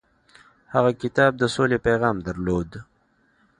هغه 0.73 0.91
کتاب 1.01 1.31
د 1.37 1.43
سولې 1.55 1.77
پیغام 1.87 2.15
درلود. 2.27 2.69